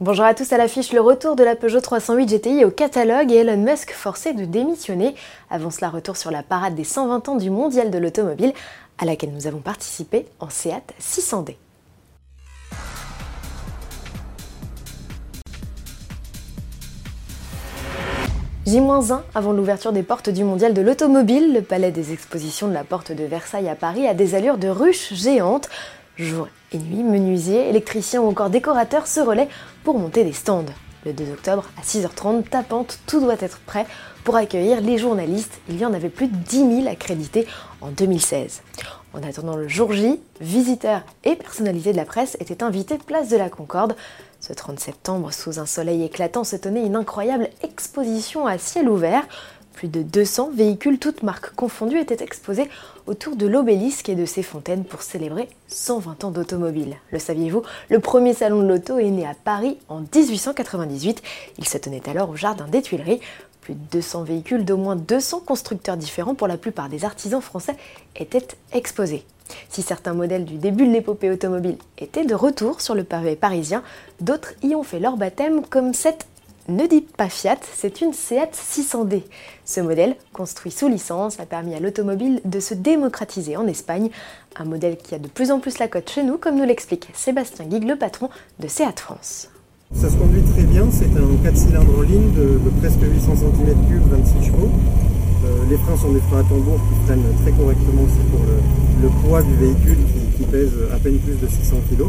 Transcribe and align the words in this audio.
Bonjour 0.00 0.24
à 0.24 0.34
tous 0.34 0.52
à 0.52 0.58
l'affiche, 0.58 0.92
le 0.92 1.00
retour 1.00 1.36
de 1.36 1.44
la 1.44 1.54
Peugeot 1.54 1.80
308 1.80 2.26
GTI 2.26 2.64
au 2.64 2.70
catalogue 2.72 3.30
et 3.30 3.36
Elon 3.36 3.58
Musk 3.58 3.92
forcé 3.92 4.32
de 4.32 4.44
démissionner. 4.44 5.14
Avant 5.50 5.70
cela, 5.70 5.88
retour 5.88 6.16
sur 6.16 6.32
la 6.32 6.42
parade 6.42 6.74
des 6.74 6.82
120 6.82 7.28
ans 7.28 7.36
du 7.36 7.48
mondial 7.48 7.92
de 7.92 7.98
l'automobile 7.98 8.52
à 8.98 9.04
laquelle 9.04 9.32
nous 9.32 9.46
avons 9.46 9.60
participé 9.60 10.26
en 10.40 10.50
Seat 10.50 10.92
600D. 11.00 11.54
J-1 18.66 19.20
avant 19.36 19.52
l'ouverture 19.52 19.92
des 19.92 20.02
portes 20.02 20.28
du 20.28 20.42
mondial 20.42 20.74
de 20.74 20.82
l'automobile, 20.82 21.54
le 21.54 21.62
palais 21.62 21.92
des 21.92 22.12
expositions 22.12 22.66
de 22.66 22.74
la 22.74 22.82
porte 22.82 23.12
de 23.12 23.22
Versailles 23.22 23.68
à 23.68 23.76
Paris 23.76 24.08
a 24.08 24.14
des 24.14 24.34
allures 24.34 24.58
de 24.58 24.66
ruches 24.66 25.14
géantes. 25.14 25.68
Jour 26.16 26.46
et 26.70 26.78
nuit, 26.78 27.02
menuisiers, 27.02 27.68
électriciens 27.68 28.20
ou 28.20 28.28
encore 28.28 28.48
décorateurs 28.48 29.08
se 29.08 29.18
relaient 29.18 29.48
pour 29.82 29.98
monter 29.98 30.22
des 30.22 30.32
stands. 30.32 30.64
Le 31.04 31.12
2 31.12 31.32
octobre, 31.32 31.64
à 31.76 31.82
6h30, 31.82 32.44
tapante, 32.44 33.00
tout 33.06 33.20
doit 33.20 33.36
être 33.40 33.58
prêt 33.58 33.84
pour 34.22 34.36
accueillir 34.36 34.80
les 34.80 34.96
journalistes. 34.96 35.60
Il 35.68 35.76
y 35.76 35.84
en 35.84 35.92
avait 35.92 36.08
plus 36.08 36.28
de 36.28 36.36
10 36.36 36.82
000 36.82 36.88
accrédités 36.88 37.46
en 37.80 37.88
2016. 37.88 38.62
En 39.12 39.22
attendant 39.22 39.56
le 39.56 39.66
jour 39.66 39.92
J, 39.92 40.20
visiteurs 40.40 41.02
et 41.24 41.34
personnalités 41.34 41.92
de 41.92 41.96
la 41.96 42.04
presse 42.04 42.36
étaient 42.38 42.62
invités 42.62 42.96
place 42.96 43.28
de 43.28 43.36
la 43.36 43.50
Concorde. 43.50 43.96
Ce 44.40 44.52
30 44.52 44.78
septembre, 44.78 45.32
sous 45.32 45.58
un 45.58 45.66
soleil 45.66 46.04
éclatant, 46.04 46.44
se 46.44 46.56
tenait 46.56 46.86
une 46.86 46.96
incroyable 46.96 47.48
exposition 47.62 48.46
à 48.46 48.56
ciel 48.58 48.88
ouvert. 48.88 49.26
Plus 49.74 49.88
de 49.88 50.02
200 50.02 50.50
véhicules, 50.54 51.00
toutes 51.00 51.24
marques 51.24 51.52
confondues, 51.54 51.98
étaient 51.98 52.22
exposés 52.22 52.70
autour 53.06 53.34
de 53.34 53.46
l'obélisque 53.46 54.08
et 54.08 54.14
de 54.14 54.24
ses 54.24 54.44
fontaines 54.44 54.84
pour 54.84 55.02
célébrer 55.02 55.48
120 55.66 56.24
ans 56.24 56.30
d'automobile. 56.30 56.96
Le 57.10 57.18
saviez-vous? 57.18 57.62
Le 57.90 57.98
premier 57.98 58.34
salon 58.34 58.62
de 58.62 58.68
l'auto 58.68 58.98
est 58.98 59.10
né 59.10 59.26
à 59.26 59.34
Paris 59.34 59.78
en 59.88 60.00
1898. 60.00 61.22
Il 61.58 61.66
se 61.66 61.76
tenait 61.76 62.08
alors 62.08 62.30
au 62.30 62.36
jardin 62.36 62.68
des 62.68 62.82
Tuileries. 62.82 63.20
Plus 63.62 63.74
de 63.74 63.80
200 63.92 64.22
véhicules 64.22 64.64
d'au 64.64 64.76
moins 64.76 64.94
200 64.94 65.40
constructeurs 65.40 65.96
différents, 65.96 66.34
pour 66.36 66.46
la 66.46 66.56
plupart 66.56 66.88
des 66.88 67.04
artisans 67.04 67.40
français, 67.40 67.74
étaient 68.14 68.46
exposés. 68.72 69.24
Si 69.68 69.82
certains 69.82 70.14
modèles 70.14 70.44
du 70.44 70.56
début 70.56 70.86
de 70.86 70.92
l'épopée 70.92 71.30
automobile 71.30 71.78
étaient 71.98 72.24
de 72.24 72.34
retour 72.34 72.80
sur 72.80 72.94
le 72.94 73.04
pavé 73.04 73.34
parisien, 73.36 73.82
d'autres 74.20 74.52
y 74.62 74.74
ont 74.74 74.84
fait 74.84 75.00
leur 75.00 75.16
baptême, 75.16 75.66
comme 75.66 75.94
cette 75.94 76.26
ne 76.68 76.86
dites 76.86 77.14
pas 77.14 77.28
Fiat, 77.28 77.58
c'est 77.74 78.00
une 78.00 78.12
Seat 78.12 78.50
600D. 78.54 79.22
Ce 79.64 79.80
modèle, 79.80 80.16
construit 80.32 80.72
sous 80.72 80.88
licence, 80.88 81.38
a 81.38 81.46
permis 81.46 81.74
à 81.74 81.80
l'automobile 81.80 82.40
de 82.44 82.60
se 82.60 82.74
démocratiser 82.74 83.56
en 83.56 83.66
Espagne, 83.66 84.10
un 84.56 84.64
modèle 84.64 84.96
qui 84.96 85.14
a 85.14 85.18
de 85.18 85.28
plus 85.28 85.50
en 85.50 85.60
plus 85.60 85.78
la 85.78 85.88
cote 85.88 86.08
chez 86.08 86.22
nous, 86.22 86.38
comme 86.38 86.56
nous 86.56 86.64
l'explique 86.64 87.08
Sébastien 87.12 87.66
Guigue, 87.66 87.86
le 87.86 87.96
patron 87.96 88.30
de 88.60 88.68
Seat 88.68 88.98
France. 88.98 89.50
Ça 89.92 90.08
se 90.08 90.16
conduit 90.16 90.42
très 90.42 90.62
bien, 90.62 90.88
c'est 90.90 91.04
un 91.04 91.44
4 91.44 91.56
cylindres 91.56 91.98
en 91.98 92.02
ligne 92.02 92.32
de, 92.32 92.58
presque 92.80 93.00
800 93.02 93.34
cm3, 93.34 93.98
26 94.10 94.46
chevaux. 94.46 94.70
Euh, 95.44 95.48
les 95.68 95.76
freins 95.76 95.96
sont 95.98 96.12
des 96.12 96.20
freins 96.20 96.40
à 96.40 96.44
tambour 96.44 96.78
qui 96.88 97.06
freinent 97.06 97.34
très 97.42 97.52
correctement 97.52 98.02
aussi 98.02 98.24
pour 98.30 98.40
le, 98.40 99.28
poids 99.28 99.42
du 99.42 99.54
véhicule 99.56 99.98
qui, 100.38 100.44
pèse 100.44 100.72
à 100.94 100.96
peine 100.96 101.18
plus 101.18 101.34
de 101.34 101.46
600 101.46 101.76
kg. 101.90 102.04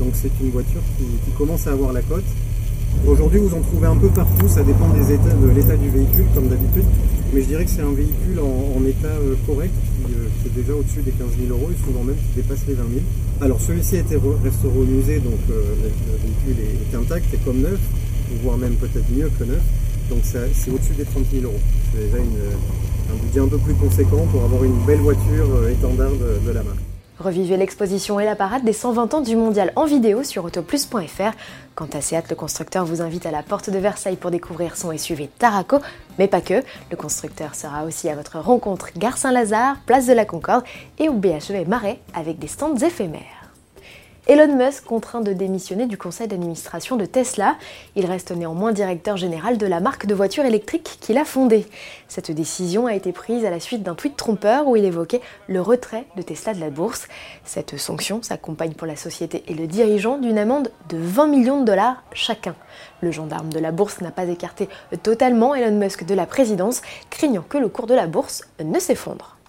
Donc 0.00 0.14
c'est 0.14 0.32
une 0.40 0.50
voiture 0.50 0.80
qui 0.98 1.30
commence 1.38 1.68
à 1.68 1.72
avoir 1.72 1.92
la 1.92 2.02
cote. 2.02 2.24
Aujourd'hui, 3.06 3.40
vous 3.40 3.54
en 3.54 3.60
trouvez 3.60 3.86
un 3.86 3.96
peu 3.96 4.08
partout, 4.08 4.48
ça 4.48 4.62
dépend 4.62 4.88
de 4.88 5.50
l'état 5.50 5.76
du 5.76 5.88
véhicule, 5.88 6.26
comme 6.34 6.48
d'habitude. 6.48 6.84
Mais 7.32 7.42
je 7.42 7.46
dirais 7.46 7.64
que 7.64 7.70
c'est 7.70 7.82
un 7.82 7.92
véhicule 7.92 8.40
en, 8.40 8.84
état 8.84 9.08
euh, 9.08 9.34
correct, 9.46 9.72
euh, 10.04 10.26
qui, 10.42 10.48
est 10.48 10.62
déjà 10.62 10.74
au-dessus 10.74 11.00
des 11.02 11.12
15 11.12 11.28
000 11.46 11.56
euros, 11.56 11.70
et 11.70 11.84
souvent 11.84 12.02
même 12.02 12.16
qui 12.16 12.42
dépasse 12.42 12.60
les 12.66 12.74
20 12.74 12.82
000. 12.82 13.00
Alors 13.40 13.60
celui-ci 13.60 13.96
été 13.96 14.16
restauré 14.42 14.78
au 14.78 14.84
musée, 14.84 15.18
donc 15.20 15.38
euh, 15.50 15.62
le, 15.82 16.48
véhicule 16.50 16.64
est, 16.92 16.96
intact, 16.96 17.32
est 17.32 17.44
comme 17.44 17.60
neuf, 17.60 17.78
voire 18.42 18.58
même 18.58 18.74
peut-être 18.74 19.08
mieux 19.16 19.30
que 19.38 19.44
neuf. 19.44 19.62
Donc 20.10 20.20
c'est 20.24 20.70
au-dessus 20.70 20.94
des 20.94 21.04
30 21.04 21.24
000 21.32 21.44
euros. 21.44 21.60
C'est 21.94 22.10
déjà 22.10 22.18
un 22.18 23.24
budget 23.24 23.40
un 23.40 23.48
peu 23.48 23.58
plus 23.58 23.74
conséquent 23.74 24.26
pour 24.32 24.42
avoir 24.42 24.64
une 24.64 24.78
belle 24.84 24.98
voiture 24.98 25.68
étendard 25.70 26.10
de 26.10 26.50
la 26.50 26.62
marque. 26.64 26.89
Revivez 27.20 27.58
l'exposition 27.58 28.18
et 28.18 28.24
la 28.24 28.34
parade 28.34 28.64
des 28.64 28.72
120 28.72 29.12
ans 29.12 29.20
du 29.20 29.36
mondial 29.36 29.72
en 29.76 29.84
vidéo 29.84 30.24
sur 30.24 30.42
autoplus.fr. 30.46 31.36
Quant 31.74 31.88
à 31.92 32.00
Seat, 32.00 32.30
le 32.30 32.34
constructeur 32.34 32.86
vous 32.86 33.02
invite 33.02 33.26
à 33.26 33.30
la 33.30 33.42
porte 33.42 33.68
de 33.68 33.78
Versailles 33.78 34.16
pour 34.16 34.30
découvrir 34.30 34.74
son 34.74 34.96
SUV 34.96 35.28
Taraco, 35.38 35.80
mais 36.18 36.28
pas 36.28 36.40
que. 36.40 36.62
Le 36.90 36.96
constructeur 36.96 37.54
sera 37.54 37.84
aussi 37.84 38.08
à 38.08 38.16
votre 38.16 38.38
rencontre 38.38 38.88
Gare 38.96 39.18
Saint-Lazare, 39.18 39.76
Place 39.84 40.06
de 40.06 40.14
la 40.14 40.24
Concorde 40.24 40.64
et 40.98 41.10
au 41.10 41.12
BHE 41.12 41.66
Marais 41.68 42.00
avec 42.14 42.38
des 42.38 42.48
stands 42.48 42.76
éphémères. 42.76 43.39
Elon 44.26 44.54
Musk 44.54 44.84
contraint 44.84 45.22
de 45.22 45.32
démissionner 45.32 45.86
du 45.86 45.96
conseil 45.96 46.28
d'administration 46.28 46.96
de 46.96 47.06
Tesla. 47.06 47.56
Il 47.96 48.04
reste 48.04 48.32
néanmoins 48.32 48.72
directeur 48.72 49.16
général 49.16 49.56
de 49.56 49.66
la 49.66 49.80
marque 49.80 50.04
de 50.06 50.14
voitures 50.14 50.44
électriques 50.44 50.98
qu'il 51.00 51.16
a 51.16 51.24
fondée. 51.24 51.66
Cette 52.06 52.30
décision 52.30 52.86
a 52.86 52.94
été 52.94 53.12
prise 53.12 53.46
à 53.46 53.50
la 53.50 53.60
suite 53.60 53.82
d'un 53.82 53.94
tweet 53.94 54.16
trompeur 54.16 54.68
où 54.68 54.76
il 54.76 54.84
évoquait 54.84 55.22
le 55.48 55.62
retrait 55.62 56.04
de 56.16 56.22
Tesla 56.22 56.52
de 56.52 56.60
la 56.60 56.68
bourse. 56.68 57.08
Cette 57.44 57.78
sanction 57.78 58.22
s'accompagne 58.22 58.74
pour 58.74 58.86
la 58.86 58.96
société 58.96 59.42
et 59.48 59.54
le 59.54 59.66
dirigeant 59.66 60.18
d'une 60.18 60.38
amende 60.38 60.70
de 60.90 60.98
20 60.98 61.26
millions 61.26 61.60
de 61.60 61.64
dollars 61.64 62.04
chacun. 62.12 62.54
Le 63.00 63.10
gendarme 63.10 63.50
de 63.50 63.58
la 63.58 63.72
bourse 63.72 64.02
n'a 64.02 64.10
pas 64.10 64.26
écarté 64.26 64.68
totalement 65.02 65.54
Elon 65.54 65.78
Musk 65.78 66.04
de 66.04 66.14
la 66.14 66.26
présidence, 66.26 66.82
craignant 67.08 67.44
que 67.48 67.58
le 67.58 67.68
cours 67.68 67.86
de 67.86 67.94
la 67.94 68.06
bourse 68.06 68.42
ne 68.62 68.78
s'effondre. 68.78 69.39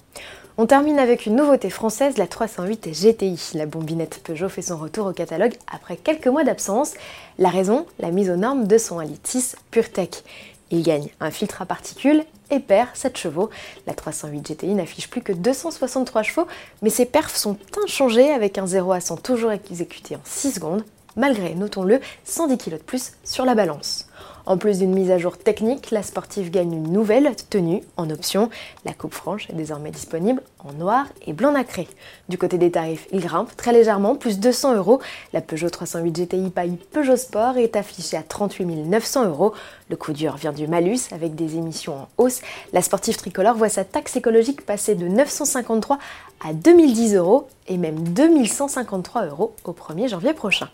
On 0.58 0.66
termine 0.66 1.00
avec 1.00 1.26
une 1.26 1.38
nouveauté 1.38 1.70
française, 1.70 2.18
la 2.18 2.28
308 2.28 2.90
GTI. 2.92 3.52
La 3.54 3.66
bombinette 3.66 4.22
Peugeot 4.22 4.50
fait 4.50 4.62
son 4.62 4.78
retour 4.78 5.08
au 5.08 5.14
catalogue 5.14 5.54
après 5.72 5.96
quelques 5.96 6.28
mois 6.28 6.44
d'absence. 6.44 6.94
La 7.40 7.48
raison, 7.48 7.86
la 8.00 8.12
mise 8.12 8.30
aux 8.30 8.36
normes 8.36 8.68
de 8.68 8.78
son 8.78 9.00
1.6 9.00 9.06
litre 9.06 9.56
PureTech. 9.72 10.24
Il 10.70 10.84
gagne 10.84 11.08
un 11.22 11.32
filtre 11.32 11.62
à 11.62 11.66
particules 11.66 12.26
et 12.50 12.60
perd 12.60 12.90
7 12.94 13.18
chevaux. 13.18 13.50
La 13.88 13.94
308 13.94 14.46
GTI 14.46 14.74
n'affiche 14.74 15.10
plus 15.10 15.22
que 15.22 15.32
263 15.32 16.24
chevaux, 16.24 16.48
mais 16.82 16.90
ses 16.90 17.06
perfs 17.06 17.38
sont 17.38 17.58
inchangés 17.82 18.32
avec 18.32 18.58
un 18.58 18.68
0 18.68 18.92
à 18.92 19.00
100 19.00 19.18
toujours 19.18 19.52
exécuté 19.52 20.18
en 20.18 20.22
6 20.26 20.56
secondes, 20.56 20.84
malgré, 21.16 21.56
notons-le, 21.56 22.02
110 22.26 22.58
kg 22.58 22.72
de 22.72 22.78
plus 22.78 23.14
sur 23.24 23.46
la 23.46 23.56
balance. 23.56 24.11
En 24.46 24.58
plus 24.58 24.80
d'une 24.80 24.94
mise 24.94 25.12
à 25.12 25.18
jour 25.18 25.38
technique, 25.38 25.92
la 25.92 26.04
sportive 26.04 26.50
gagne 26.50 26.74
une 26.74 26.92
nouvelle 26.92 27.32
tenue 27.50 27.82
en 27.98 28.10
option. 28.10 28.50
La 28.86 28.94
coupe 28.94 29.14
franche 29.14 29.50
est 29.50 29.56
désormais 29.56 29.92
disponible 29.92 30.42
en 30.60 30.74
noir 30.74 31.06
et 31.26 31.34
blanc 31.34 31.52
nacré. 31.52 31.88
Du 32.28 32.38
côté 32.38 32.58
des 32.58 32.72
tarifs, 32.72 33.08
il 33.12 33.22
grimpe 33.22 33.56
très 33.56 33.72
légèrement, 33.72 34.16
plus 34.16 34.40
200 34.40 34.76
euros. 34.76 35.00
La 35.34 35.42
Peugeot 35.42 35.70
308 35.70 36.12
GTI 36.12 36.50
paille 36.50 36.78
Peugeot 36.92 37.18
Sport 37.18 37.58
est 37.58 37.76
affichée 37.76 38.18
à 38.18 38.24
38 38.24 38.66
900 38.66 39.28
euros. 39.28 39.54
Le 39.90 39.96
coup 39.96 40.14
dur 40.14 40.36
vient 40.38 40.54
du 40.54 40.68
malus 40.68 41.12
avec 41.12 41.36
des 41.36 41.56
émissions 41.56 41.94
en 41.96 42.08
hausse. 42.18 42.42
La 42.74 42.82
sportive 42.82 43.18
tricolore 43.18 43.56
voit 43.56 43.70
sa 43.70 43.84
taxe 43.84 44.16
écologique 44.16 44.66
passer 44.66 44.96
de 44.96 45.08
953 45.08 45.98
à 46.46 46.54
2010 46.54 47.16
euros 47.16 47.48
et 47.68 47.78
même 47.78 48.00
2153 48.10 49.28
euros 49.28 49.56
au 49.66 49.72
1er 49.72 50.10
janvier 50.10 50.34
prochain. 50.34 50.70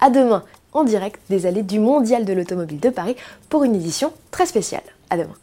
À 0.00 0.10
demain 0.10 0.44
en 0.74 0.84
direct 0.84 1.20
des 1.30 1.46
allées 1.46 1.62
du 1.62 1.78
Mondial 1.78 2.24
de 2.24 2.32
l'Automobile 2.32 2.80
de 2.80 2.90
Paris 2.90 3.16
pour 3.48 3.64
une 3.64 3.74
édition 3.74 4.12
très 4.30 4.46
spéciale. 4.46 4.82
À 5.10 5.16
demain. 5.16 5.34